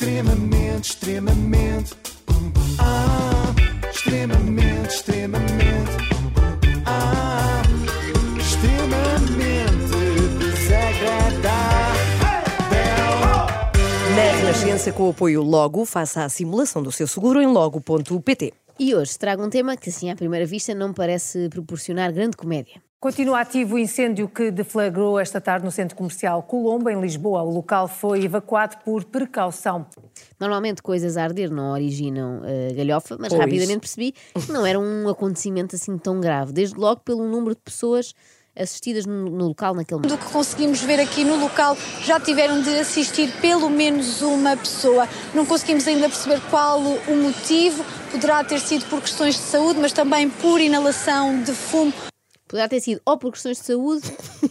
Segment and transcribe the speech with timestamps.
[0.00, 1.94] Extremamente, extremamente.
[2.78, 3.54] Ah,
[3.92, 5.90] extremamente, extremamente.
[6.86, 7.60] Ah,
[8.38, 9.58] extremamente
[10.38, 11.50] desagradável.
[14.16, 18.54] Na Renascença, com o apoio Logo, faça a simulação do seu seguro em logo.pt.
[18.78, 22.80] E hoje trago um tema que, assim, à primeira vista, não parece proporcionar grande comédia.
[23.00, 27.42] Continua ativo o incêndio que deflagrou esta tarde no centro comercial Colombo, em Lisboa.
[27.42, 29.86] O local foi evacuado por precaução.
[30.38, 33.40] Normalmente coisas a arder não originam uh, galhofa, mas Pois.
[33.40, 36.52] rapidamente percebi que não era um acontecimento assim tão grave.
[36.52, 38.14] Desde logo pelo número de pessoas
[38.54, 40.18] assistidas no, no local naquele momento.
[40.18, 45.08] Do que conseguimos ver aqui no local, já tiveram de assistir pelo menos uma pessoa.
[45.32, 47.82] Não conseguimos ainda perceber qual o motivo.
[48.12, 52.09] Poderá ter sido por questões de saúde, mas também por inalação de fumo.
[52.50, 54.02] Poderá ter sido ou por questões de saúde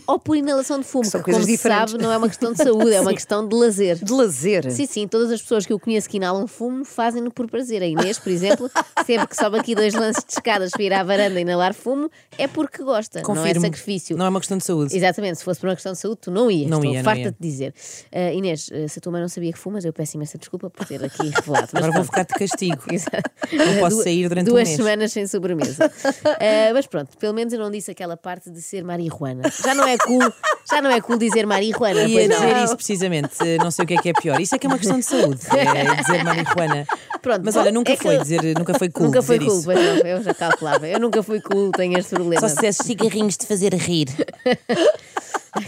[0.07, 2.53] ou por inalação de fumo, São que, coisas como se sabe, não é uma questão
[2.53, 3.98] de saúde, é uma questão de lazer.
[4.02, 4.71] De lazer.
[4.71, 7.84] Sim, sim, todas as pessoas que eu conheço que inalam fumo fazem-no por prazer.
[7.84, 8.71] A Inês, por exemplo,
[9.05, 12.10] sempre que sobe aqui dois lances de escadas para ir à varanda e inalar fumo,
[12.38, 13.62] é porque gosta, não é Confirmo.
[13.65, 14.16] sacrifício.
[14.16, 14.95] Não é uma questão de saúde.
[14.95, 16.70] Exatamente, se fosse por uma questão de saúde, tu não ias.
[16.70, 17.32] Não Estou ia, farta ia.
[17.32, 17.73] de dizer.
[18.13, 20.70] Ah, Inês, ah, se a tua mãe não sabia que fumas, eu peço imensa desculpa
[20.70, 21.68] por ter aqui revelado.
[21.73, 22.05] Mas Agora vou pronto.
[22.05, 22.82] ficar de castigo.
[22.91, 23.29] Exato.
[23.51, 24.77] Não posso Du- sair durante um Duas mês.
[24.77, 25.91] semanas sem sobremesa.
[26.26, 29.43] Ah, mas pronto, pelo menos eu não disse aquela parte de ser marihuana.
[29.63, 30.34] Já não é cool,
[30.70, 32.04] já não é cool dizer marihuana.
[32.04, 32.35] Ia não.
[32.40, 34.40] dizer isso precisamente, eh, não sei o que é que é pior.
[34.40, 36.85] Isso é que é uma questão de saúde, é dizer marihuana.
[37.21, 39.49] Pronto, Mas olha, bom, nunca é foi eu- dizer, nunca foi cool Nunca foi dizer
[39.51, 40.04] cool, isso.
[40.04, 40.87] não, eu já calculava.
[40.87, 42.40] Eu nunca fui cool, tenho este problema.
[42.41, 44.07] Só se dissesse cigarrinhos de fazer rir.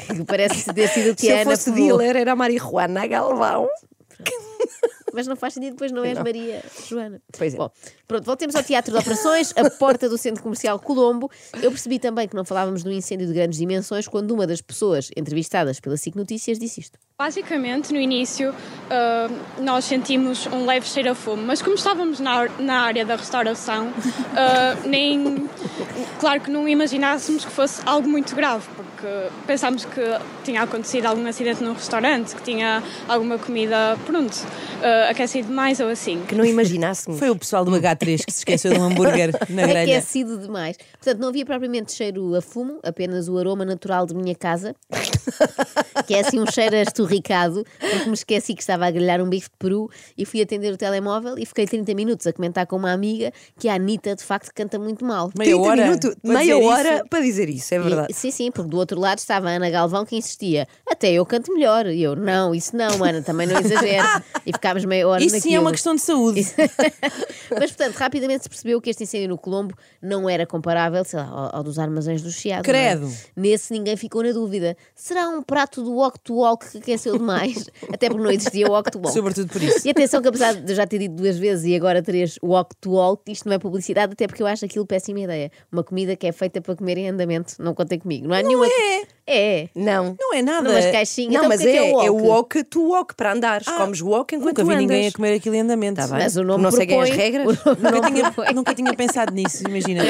[0.08, 1.98] Que Parece ter sido o que Se a eu fosse fumou.
[1.98, 3.68] dealer, era a marihuana Galvão.
[5.14, 7.22] Mas não faz sentido, depois não és Maria Joana.
[7.38, 7.58] Pois é.
[7.58, 7.70] Bom,
[8.08, 11.30] pronto, voltemos ao Teatro de Operações, a porta do Centro Comercial Colombo.
[11.62, 14.62] Eu percebi também que não falávamos de um incêndio de grandes dimensões quando uma das
[14.62, 17.00] pessoas entrevistadas pela SIC Notícias disse isto.
[17.18, 18.54] Basicamente, no início,
[18.90, 23.16] ah, nós sentimos um leve cheiro a fumo, mas como estávamos na, na área da
[23.16, 23.94] restauração,
[24.36, 25.48] ah, nem.
[26.20, 28.91] Claro que não imaginássemos que fosse algo muito grave, porque
[29.46, 30.02] pensámos que
[30.44, 34.36] tinha acontecido algum acidente num restaurante, que tinha alguma comida, pronto,
[34.82, 36.22] ah, aquecida demais ou assim.
[36.28, 37.20] Que não imaginássemos.
[37.20, 39.98] Foi o pessoal do H3 que se esqueceu de um hambúrguer na grelha.
[39.98, 40.78] Aquecido demais.
[40.94, 44.76] Portanto, não havia propriamente cheiro a fumo, apenas o aroma natural de minha casa,
[46.08, 49.50] que é assim um cheiro esturricado, porque me esqueci que estava a grelhar um bife
[49.50, 52.92] de peru e fui atender o telemóvel e fiquei 30 minutos a comentar com uma
[52.92, 55.32] amiga que a Anitta de facto canta muito mal.
[55.38, 57.06] Meia 30 hora minutos, para meia dizer hora isso.
[57.10, 58.08] para dizer isso, é verdade.
[58.12, 60.68] E- sim, sim, porque do outro lado estava a Ana Galvão que insistia.
[60.90, 61.86] Até eu canto melhor.
[61.88, 64.08] E eu, não, isso não, Ana, também não exagero.
[64.44, 65.52] E ficámos meia hora Isso naquilo.
[65.52, 66.42] sim é uma questão de saúde.
[67.52, 71.28] Mas, portanto, rapidamente se percebeu que este incêndio no Colombo não era comparável, sei lá,
[71.28, 72.62] ao, ao dos armazéns do Chiado.
[72.62, 72.64] é?
[72.64, 73.12] Credo.
[73.36, 74.76] Nesse ninguém ficou na dúvida.
[75.12, 77.70] Será um prato do walk to walk que aqueceu demais?
[77.92, 79.12] Até porque não existia walk to walk.
[79.12, 79.86] Sobretudo por isso.
[79.86, 82.74] E atenção que apesar de eu já ter dito duas vezes e agora três walk
[82.78, 85.52] to walk, isto não é publicidade, até porque eu acho aquilo péssima ideia.
[85.70, 88.26] Uma comida que é feita para comer em andamento, não contem comigo.
[88.26, 88.66] Não há nenhuma.
[88.66, 89.02] é.
[89.34, 89.70] É.
[89.76, 90.16] Não.
[90.20, 90.68] Não é nada.
[90.68, 91.34] Numas caixinhas.
[91.34, 92.28] Não, então, mas é, que é é o walk.
[92.28, 93.68] walk to walk para andares.
[93.68, 94.82] Comes walk enquanto Nunca vi andas.
[94.82, 96.02] ninguém a comer aquilo em andamento.
[96.02, 96.18] Tá bem.
[96.20, 97.58] Mas o nome Não seguem as propõe- regras?
[97.80, 98.54] Nunca tinha, propõe.
[98.54, 100.04] nunca tinha pensado nisso, imagina.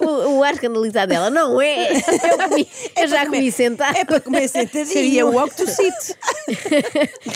[0.00, 1.92] O, o ar escandalizado dela, não é?
[2.36, 3.96] Eu, comi, eu já comi sentado.
[3.96, 4.86] É para comer sentadinho.
[4.86, 6.16] Seria walk to sit.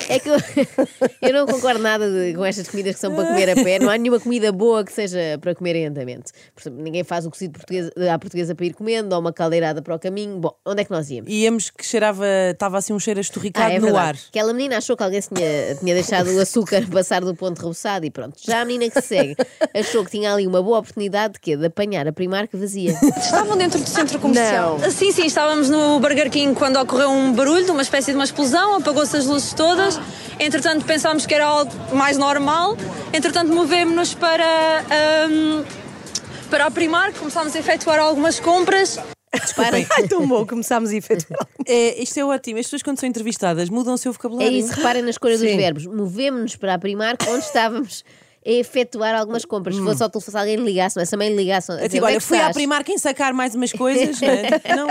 [0.08, 0.36] É que eu,
[1.22, 3.78] eu não concordo nada de- com estas comidas que são para comer a pé.
[3.78, 6.32] Não há nenhuma comida boa que seja para comer em andamento.
[6.54, 9.82] Por exemplo, ninguém faz o cozido português, à portuguesa para ir comendo, ou uma caldeirada
[9.82, 10.38] para o caminho.
[10.38, 11.29] Bom, onde é que nós íamos?
[11.32, 14.16] Íamos que cheirava, estava assim um cheiro a esturricado Ah, é no ar.
[14.28, 18.10] Aquela menina achou que alguém tinha, tinha deixado o açúcar passar do ponto reboçado e
[18.10, 18.34] pronto.
[18.44, 19.36] Já a menina que se segue
[19.72, 21.56] achou que tinha ali uma boa oportunidade de, quê?
[21.56, 22.98] de apanhar a Primark vazia.
[23.16, 24.78] Estavam dentro do centro comercial.
[24.80, 24.90] Não.
[24.90, 28.74] Sim, sim, estávamos no Burger King quando ocorreu um barulho, uma espécie de uma explosão,
[28.74, 30.00] apagou-se as luzes todas.
[30.40, 32.76] Entretanto, pensámos que era algo mais normal.
[33.12, 35.62] Entretanto, movemos-nos para, ahm,
[36.50, 38.98] para a Primark, começámos a efetuar algumas compras.
[39.32, 41.46] Reparem, Ai, tão bom, começámos a efetuar.
[41.66, 42.58] É, isto é ótimo.
[42.58, 44.52] As pessoas, quando são entrevistadas, mudam o seu É vocabulário.
[44.52, 45.86] isso, reparem na escolha dos verbos.
[45.86, 48.04] Movemos-nos para a Primark, onde estávamos
[48.46, 49.76] a efetuar algumas compras.
[49.76, 51.06] Se fosse ao telefone, se alguém lhe ligasse, não é?
[51.06, 52.56] Se a mãe lhe ligasse, É dizer, tipo, "Onde é olha, que fui à estás?"
[52.56, 54.40] primar quem sacar mais umas coisas, não é?
[54.76, 54.88] Não,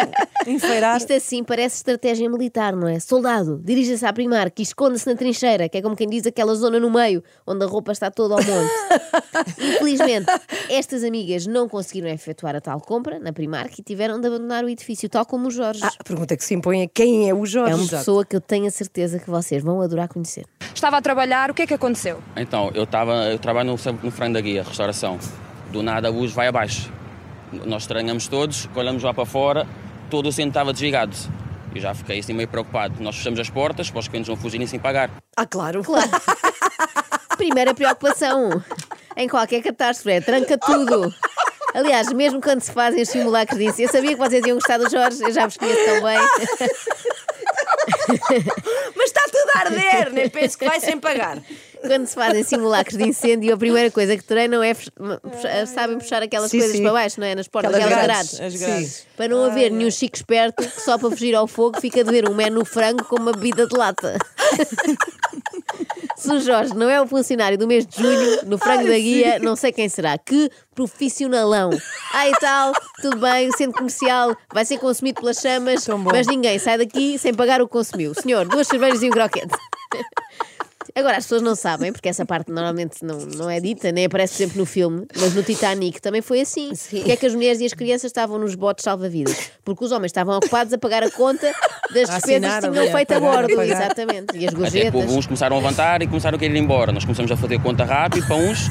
[0.54, 0.98] enfeirar.
[0.98, 3.00] Isto assim parece estratégia militar, não é?
[3.00, 6.80] Soldado, dirija-se à Primark e esconda-se na trincheira, que é como quem diz aquela zona
[6.80, 8.72] no meio, onde a roupa está toda ao monte.
[9.60, 10.26] Infelizmente,
[10.70, 14.70] estas amigas não conseguiram efetuar a tal compra na Primark e tiveram de abandonar o
[14.70, 15.82] edifício, tal como o Jorge.
[15.84, 17.74] Ah, a pergunta que se impõe é quem é o Jorge?
[17.74, 20.46] é uma pessoa que eu tenho a certeza que vocês vão adorar conhecer.
[20.74, 22.22] Estava a trabalhar, o que é que aconteceu?
[22.36, 25.18] Então, eu, tava, eu trabalho no, no Frango da Guia, restauração.
[25.72, 26.92] Do nada a luz vai abaixo.
[27.66, 29.66] Nós estranhamos todos, olhamos lá para fora,
[30.10, 31.16] todo o centro estava desligado.
[31.74, 33.02] E já fiquei assim meio preocupado.
[33.02, 35.10] Nós fechamos as portas para os clientes não fugirem sem pagar.
[35.38, 35.82] Ah, claro.
[35.84, 36.10] Claro.
[37.38, 38.62] Primeira preocupação
[39.16, 41.14] em qualquer catástrofe é tranca tudo.
[41.74, 44.90] Aliás, mesmo quando se fazem os simulacros disso, eu sabia que vocês iam gostar do
[44.90, 46.20] Jorge, eu já vos conheço tão bem.
[49.52, 51.42] Tudo a arder, nem penso que vai sem pagar.
[51.82, 54.92] Quando se fazem simulacros de incêndio, a primeira coisa que treinam é fech-
[55.22, 56.84] puxar- sabem puxar aquelas Sim, coisas sim.
[56.84, 57.36] para baixo, não é?
[57.36, 58.60] Nas portas, Aquelas aquelas grades.
[58.62, 59.08] grades.
[59.16, 62.28] Para não haver nenhum chico esperto que só para fugir ao fogo fica a beber
[62.30, 64.18] um menu frango com uma bebida de lata.
[66.20, 69.40] Se o Jorge não é o funcionário do mês de julho, no frango da guia,
[69.40, 70.18] não sei quem será.
[70.18, 71.70] Que profissionalão.
[72.14, 76.60] Ah, e tal, tudo bem, o centro comercial vai ser consumido pelas chamas, mas ninguém
[76.60, 78.14] sai daqui sem pagar o que consumiu.
[78.14, 79.56] Senhor, duas cervejas e um croquete.
[81.00, 84.36] Agora, as pessoas não sabem, porque essa parte normalmente não, não é dita, nem aparece
[84.36, 86.72] sempre no filme, mas no Titanic também foi assim.
[86.90, 89.52] Porque é que as mulheres e as crianças estavam nos botes salva-vidas?
[89.64, 91.48] Porque os homens estavam ocupados a pagar a conta
[91.94, 93.62] das A despesas assinar que tinham feito a pagar, a bordo.
[93.62, 94.38] Exatamente.
[94.38, 95.02] E as Até que gorjetas.
[95.02, 96.92] houve uns começaram a levantar e começaram a querer ir embora.
[96.92, 98.70] Nós começamos a fazer conta rápido para uns.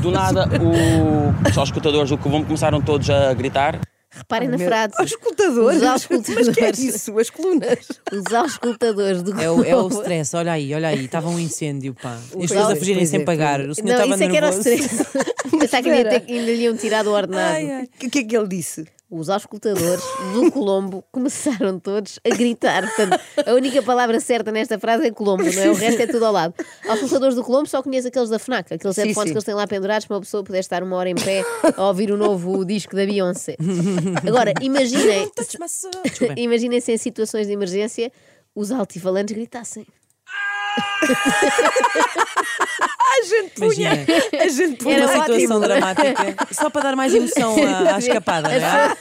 [0.00, 1.52] Do nada, o...
[1.52, 3.78] só os escutadores do Colombo começaram todos a gritar.
[4.18, 4.94] Reparem na Meu- frase.
[5.00, 5.78] Os escutadores.
[5.78, 6.46] Os auscultadores.
[6.48, 7.18] Mas que é isso?
[7.18, 7.78] As colunas.
[8.12, 11.94] Os auscultadores do É o, é o stress, olha aí, olha aí, estava um incêndio,
[11.94, 12.18] pá.
[12.36, 13.60] E as pessoas é, a fugirem sem é, pagar.
[13.60, 14.68] O senhor Não, estava isso é que era o nervoso.
[14.68, 15.28] stress.
[15.58, 17.64] Pensar que ainda, ainda lhe iam tirar o ordenado.
[18.04, 18.86] O que é que ele disse?
[19.10, 22.82] Os auscultadores do Colombo começaram todos a gritar.
[22.82, 25.70] Portanto, a única palavra certa nesta frase é Colombo, não é?
[25.70, 26.54] O resto é tudo ao lado.
[26.86, 29.32] Auscultadores do Colombo só conheço aqueles da FNAC, aqueles Sim, headphones sim.
[29.32, 31.42] que eles têm lá pendurados para uma pessoa poder estar uma hora em pé
[31.76, 33.56] a ouvir o novo disco da Beyoncé.
[34.26, 35.30] Agora, imaginem,
[36.04, 36.34] Desculpem.
[36.44, 38.12] imaginem se em situações de emergência
[38.54, 39.86] os altifalantes gritassem.
[43.18, 43.94] A gente punha.
[43.94, 44.44] Imagina.
[44.44, 44.96] A gente punha.
[44.96, 45.60] Era Uma situação ótimo.
[45.60, 48.96] dramática, só para dar mais emoção à, à escapada, não é?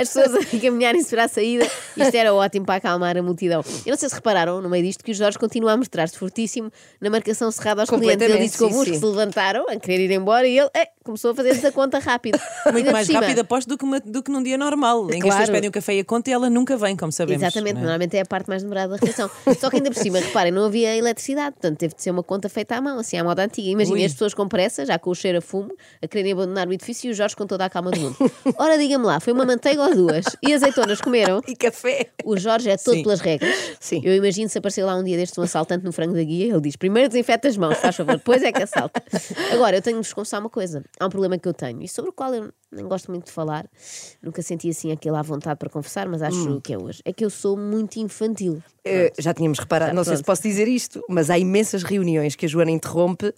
[0.00, 1.64] As pessoas a caminharem-se para a saída,
[1.96, 3.64] isto era ótimo para acalmar a multidão.
[3.86, 6.70] Eu não sei se repararam, no meio disto, que o Jorge continua a mostrar-se fortíssimo
[7.00, 8.28] na marcação cerrada aos clientes.
[8.28, 10.88] Ele disse que houve uns que se levantaram a querer ir embora e ele eh,
[11.06, 12.38] começou a fazer-lhes a conta rápido.
[12.72, 15.34] Muito mais rápido, aposto, do que, uma- do que num dia normal, em que as
[15.34, 17.42] pessoas pedem um café e a conta e ela nunca vem, como sabemos.
[17.42, 17.80] Exatamente, é?
[17.80, 19.30] normalmente é a parte mais demorada da refeição.
[19.58, 22.48] Só que ainda por cima, reparem, não havia eletricidade, portanto teve de ser uma conta
[22.48, 23.68] feita à mão, assim à moda antiga.
[23.68, 25.72] Imaginem as pessoas com pressa, já com o cheiro a fumo,
[26.02, 28.16] a quererem abandonar o edifício e o Jorge com toda a calma do mundo.
[28.58, 30.24] Ora, diga-me lá, foi uma manteiga ou duas?
[30.42, 31.40] E azeitonas comeram?
[31.46, 32.08] E café.
[32.24, 33.02] O Jorge é todo Sim.
[33.02, 33.54] pelas regras.
[33.80, 34.00] Sim.
[34.04, 36.60] Eu imagino se aparecer lá um dia destes um assaltante no frango da guia, ele
[36.60, 39.02] diz: primeiro desinfeta as mãos, faz favor, depois é que assalta.
[39.52, 40.82] Agora, eu tenho de vos confessar uma coisa.
[40.98, 43.32] Há um problema que eu tenho e sobre o qual eu nem gosto muito de
[43.32, 43.68] falar.
[44.22, 46.60] Nunca senti assim aquele à vontade para confessar, mas acho Hum.
[46.60, 47.02] que é hoje.
[47.04, 48.62] É que eu sou muito infantil.
[48.86, 50.26] Eh, já tínhamos reparado, Já, não sei se pronto.
[50.36, 53.32] posso dizer isto, mas há imensas reuniões que a Joana interrompe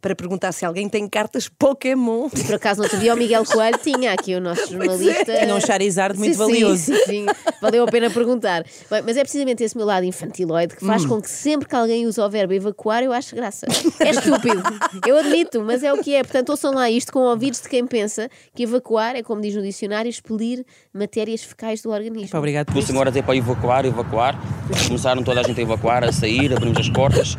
[0.00, 2.28] para perguntar se alguém tem cartas Pokémon.
[2.36, 5.24] E por acaso não te vi o Miguel Coelho, tinha aqui o nosso jornalista.
[5.38, 6.84] Tinha um Charizard muito Sim, valioso.
[6.84, 7.26] Sim, sim, sim.
[7.60, 8.64] Valeu a pena perguntar.
[8.90, 10.88] Bem, mas é precisamente esse meu lado infantiloide que Hum.
[10.88, 13.66] faz com que sempre que alguém usa o verbo evacuar, eu acho graça.
[14.00, 14.62] É estúpido.
[15.06, 16.22] Eu admito, mas é o que é.
[16.22, 19.62] Portanto, ouçam lá isto com ouvidos de quem pensa que evacuar é, como diz no
[19.62, 22.30] dicionário, expelir matérias fecais do organismo.
[22.30, 22.88] Pá, Obrigado por O isso.
[22.88, 24.38] senhor a dizer para evacuar, evacuar.
[24.94, 27.36] Começaram toda a gente a evacuar, a sair, abrimos as portas.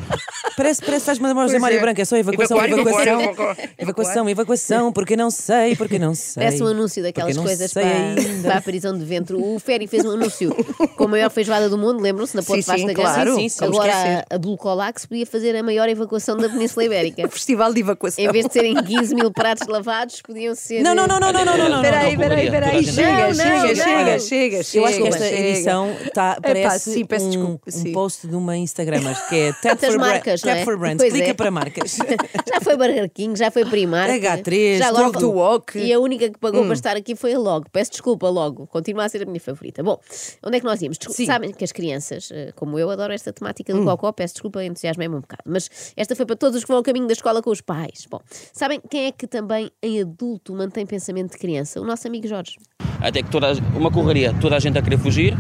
[0.56, 1.82] Parece, parece que faz-me lembrar o José Mário é.
[1.82, 3.22] Branco, é só evacuação, Evacuar, evacuação.
[3.22, 3.70] evacuar, evacuar.
[3.78, 6.44] Evacuação, evacuação, porque não sei, porque não sei.
[6.44, 8.42] Parece um anúncio daquelas coisas para, ainda.
[8.42, 9.36] para a prisão de ventre.
[9.36, 10.56] O Ferry fez um anúncio
[10.96, 12.36] com a maior feijoada do mundo, lembram-se?
[12.36, 12.94] Na Ponte Gama.
[12.94, 13.36] claro.
[13.36, 14.26] Sim, sim, como Agora esquecer.
[14.30, 17.26] a, a Blucolac podia fazer a maior evacuação da Península Ibérica.
[17.26, 18.24] O Festival de Evacuação.
[18.24, 20.82] Em vez de serem 15 mil pratos lavados, podiam ser.
[20.82, 21.76] Não, não, não, não, não, não, não, não.
[21.84, 22.86] Espera aí, espera aí, espera aí.
[22.86, 23.76] Chega, Não, não, chega, não.
[23.76, 24.78] chega, chega, chega.
[24.84, 28.56] Eu acho que esta edição tá, parece sim, peço um, desculpa, um post de uma
[28.58, 30.56] Instagramer que é Tantas marcas, não é?
[30.58, 30.98] Tap for Brands.
[31.02, 31.34] Pois Clica é.
[31.34, 31.98] para marcas.
[32.48, 34.12] Já foi Burger King, já foi Primark.
[34.22, 35.78] H3, já agora Walk to Walk.
[35.80, 36.66] E a única que pagou Hum.
[36.66, 37.66] para estar aqui foi a Logo.
[37.72, 38.66] Peço desculpa, Logo.
[38.68, 39.84] Continua a ser a minha favorita.
[39.84, 40.00] Bom,
[40.44, 40.98] onde é que nós íamos?
[41.26, 43.80] Sabem que as crianças, eh, como eu, adoro esta temática Hum.
[43.80, 44.12] do cocó.
[44.12, 45.44] Peço desculpa, entusiasmei-me um bocado.
[45.46, 48.06] Mas esta foi para todos os que vão ao caminho da escola com os pais.
[48.10, 48.20] Bom,
[48.54, 51.82] sabem quem é que também em adulto mantém pensamento de criança?
[51.82, 52.58] O nosso amigo Jorge.
[53.02, 55.34] Até que toda, uma correria, toda a gente a querer fugir.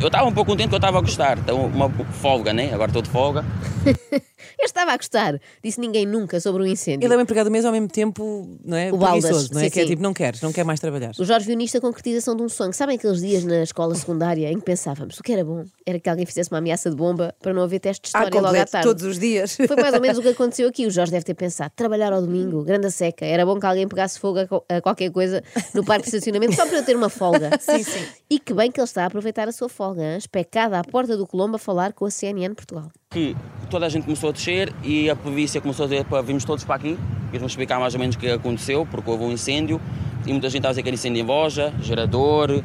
[0.00, 1.38] Eu estava um pouco contente que eu estava a gostar.
[1.38, 1.90] Então, uma
[2.22, 2.72] folga, né?
[2.72, 3.44] Agora estou de folga.
[4.58, 5.38] Eu estava a gostar.
[5.64, 7.06] Disse ninguém nunca sobre o incêndio.
[7.06, 8.92] Ele é um empregado mesmo ao mesmo tempo, não é?
[8.92, 9.64] O Baldas, Preguiçoso, não é?
[9.64, 9.88] sim, que é sim.
[9.88, 11.12] tipo, não queres, não quer mais trabalhar.
[11.18, 12.72] O Jorge viu nisto a concretização de um sonho.
[12.72, 16.08] Sabem aqueles dias na escola secundária em que pensávamos o que era bom era que
[16.10, 18.48] alguém fizesse uma ameaça de bomba para não haver teste de Ah, história logo à
[18.50, 18.86] completo, tarde.
[18.86, 19.56] todos os dias.
[19.56, 20.86] Foi mais ou menos o que aconteceu aqui.
[20.86, 23.24] O Jorge deve ter pensado: trabalhar ao domingo, grande a seca.
[23.24, 25.42] Era bom que alguém pegasse fogo a, co- a qualquer coisa
[25.74, 27.50] no parque de estacionamento só para eu ter uma folga.
[27.60, 28.04] sim, sim.
[28.28, 30.16] E que bem que ele está a aproveitar a sua folga, hein?
[30.16, 32.90] especada à porta do Colombo a falar com a CNN Portugal.
[33.10, 33.36] Que
[33.70, 36.64] toda a gente começou a descer e a polícia começou a dizer para virmos todos
[36.64, 36.98] para aqui.
[37.28, 39.80] Eles vão explicar mais ou menos o que aconteceu, porque houve um incêndio.
[40.26, 42.62] E muita gente está a dizer que era incêndio em loja, gerador.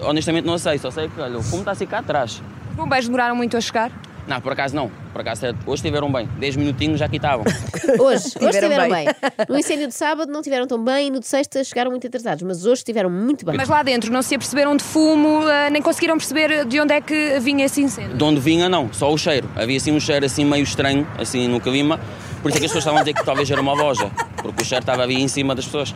[0.00, 2.42] Honestamente não sei, só sei que olha, o fumo está a ficar atrás.
[2.70, 3.90] Os bombeiros demoraram muito a chegar?
[4.26, 4.90] Não, por acaso não.
[5.12, 6.28] Por acaso hoje estiveram bem.
[6.38, 7.44] 10 minutinhos já aqui estavam.
[7.98, 9.04] Hoje, hoje estiveram bem.
[9.04, 9.14] bem.
[9.48, 12.42] No incêndio de sábado não estiveram tão bem e no de sexta chegaram muito atrasados,
[12.42, 13.56] mas hoje estiveram muito bem.
[13.56, 17.00] Mas lá dentro não se aperceberam de fumo, eh, nem conseguiram perceber de onde é
[17.00, 18.16] que vinha esse incêndio.
[18.16, 18.92] De onde vinha, não.
[18.92, 19.48] Só o cheiro.
[19.54, 22.00] Havia assim um cheiro assim meio estranho, assim no clima.
[22.42, 24.10] Por isso é que as pessoas estavam a dizer que talvez era uma loja.
[24.42, 25.94] Porque o cheiro estava ali em cima das pessoas.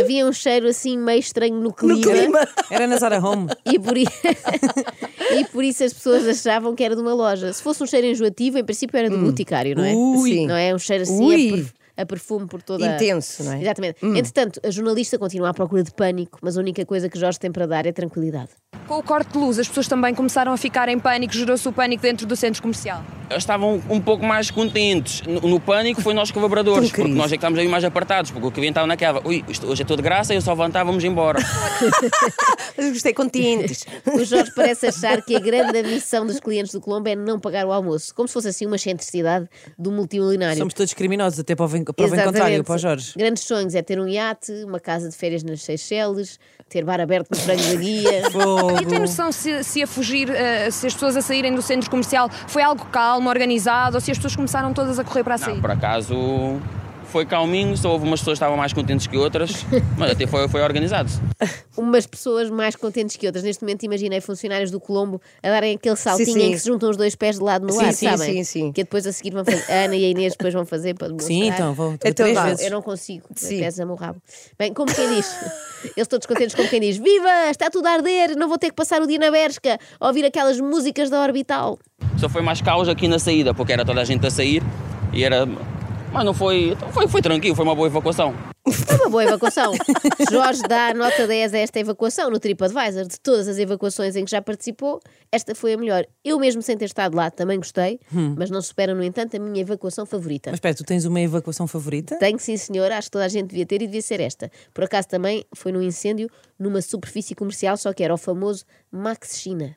[0.00, 2.00] Havia um cheiro assim meio estranho no clima.
[2.00, 2.48] clima.
[2.70, 3.48] Era na Zara Home.
[3.64, 4.06] E por, i-
[5.38, 7.52] e por isso as pessoas achavam que era de uma loja.
[7.52, 9.92] Se fosse um cheiro enjoativo, em princípio era do boticário, não é?
[9.94, 10.30] Ui.
[10.30, 10.46] Sim.
[10.46, 10.74] Não é?
[10.74, 11.50] Um cheiro assim Ui.
[11.50, 13.62] perf- a perfume por toda Intenso, não é?
[13.62, 14.04] Exatamente.
[14.04, 17.50] Entretanto, a jornalista continua à procura de pânico, mas a única coisa que Jorge tem
[17.50, 18.50] para dar é tranquilidade.
[18.86, 21.72] Com o corte de luz, as pessoas também começaram a ficar em pânico, gerou-se o
[21.72, 23.02] pânico dentro do centro comercial.
[23.28, 25.22] Eles estavam um pouco mais contentes.
[25.22, 28.46] No, no pânico foi nós colaboradores, porque nós é que estávamos aí mais apartados, porque
[28.46, 31.02] o cliente estava naquela, ui, isto hoje é tudo de graça, eu só levantar, vamos
[31.02, 31.40] embora.
[32.76, 33.84] Mas gostei contentes.
[34.06, 37.66] O Jorge parece achar que a grande missão dos clientes do Colombo é não pagar
[37.66, 39.48] o almoço, como se fosse assim uma excentricidade
[39.78, 40.58] do multimilionário.
[40.58, 43.12] Somos todos criminosos, até para o, para o bem contrário, para o Jorge.
[43.16, 46.38] Grandes sonhos é ter um iate, uma casa de férias nas Seychelles,
[46.68, 48.30] ter bar aberto no frango da guia.
[48.32, 48.82] Fogo.
[48.82, 51.88] E tem noção se, se a fugir, eh, se as pessoas a saírem do centro
[51.90, 55.38] comercial foi algo calmo, organizado, ou se as pessoas começaram todas a correr para a
[55.38, 55.54] sair?
[55.54, 56.60] Não, por acaso
[57.06, 59.64] foi calminho, só houve umas pessoas que estavam mais contentes que outras,
[59.96, 61.10] mas até foi, foi organizado.
[61.76, 63.44] Umas pessoas mais contentes que outras.
[63.44, 66.42] Neste momento imaginei funcionários do Colombo a darem aquele saltinho sim.
[66.46, 68.32] em que se juntam os dois pés de lado no Sim, ar, sim, sabem?
[68.32, 68.72] sim, sim.
[68.72, 69.70] Que depois a seguir vão fazer.
[69.70, 71.36] A Ana e a Inês depois vão fazer para demonstrar.
[71.36, 72.64] Sim, então, vou Então três vezes.
[72.64, 73.58] Eu não consigo, Sim.
[73.60, 74.20] pesa-me o rabo.
[74.58, 75.30] Bem, como quem diz,
[75.94, 77.50] eles todos contentes como quem diz: Viva!
[77.50, 80.24] Está tudo a arder, não vou ter que passar o dia na Bershka a ouvir
[80.24, 81.78] aquelas músicas da Orbital.
[82.16, 84.62] Só foi mais caos aqui na saída, porque era toda a gente a sair
[85.12, 85.46] e era.
[86.12, 86.70] Mas não foi.
[86.70, 88.34] então Foi, foi tranquilo, foi uma boa evacuação.
[88.68, 89.72] Foi uma boa evacuação.
[90.30, 93.06] Jorge dá nota 10 a esta evacuação no TripAdvisor.
[93.06, 96.04] De todas as evacuações em que já participou, esta foi a melhor.
[96.24, 98.00] Eu mesmo sem ter estado lá também gostei,
[98.36, 100.50] mas não supera, no entanto, a minha evacuação favorita.
[100.50, 102.18] Mas espera, tu tens uma evacuação favorita?
[102.18, 104.50] Tenho sim, senhor, acho que toda a gente devia ter e devia ser esta.
[104.74, 109.38] Por acaso também foi num incêndio numa superfície comercial, só que era o famoso Max
[109.38, 109.76] China.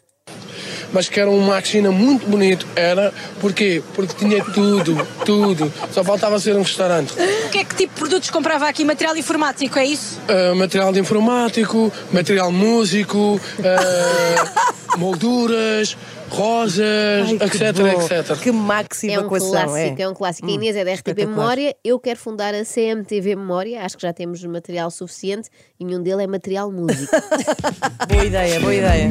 [0.92, 2.66] Mas que era uma máquina muito bonito.
[2.76, 3.82] Era, porquê?
[3.94, 5.72] Porque tinha tudo, tudo.
[5.92, 7.14] Só faltava ser um restaurante.
[7.14, 8.84] O que é que tipo de produtos comprava aqui?
[8.84, 10.20] Material informático, é isso?
[10.28, 15.98] Ah, material de informático, material músico, ah, molduras,
[16.30, 18.02] rosas, Ai, etc, bom.
[18.02, 18.38] etc.
[18.42, 20.48] Que maxi É um clássico, é, um clássico.
[20.48, 21.26] A Inês é da RTP.
[21.26, 26.02] Memória, eu quero fundar a CMTV Memória, acho que já temos material suficiente e nenhum
[26.02, 27.12] dele é material músico.
[28.08, 29.10] Boa ideia, boa ideia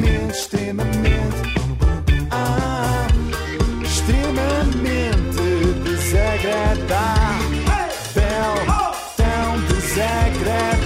[4.49, 6.89] extremamente desagradável,
[9.15, 10.78] tão desagradável.